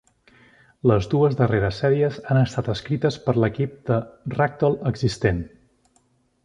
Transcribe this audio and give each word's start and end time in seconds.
Les 0.91 1.09
dues 1.11 1.35
darreres 1.41 1.81
sèries 1.83 2.17
han 2.31 2.39
estat 2.45 2.71
escrites 2.75 3.19
per 3.27 3.37
l'equip 3.43 3.77
de 3.91 4.01
Ragdoll 4.37 4.81
existent. 4.95 5.49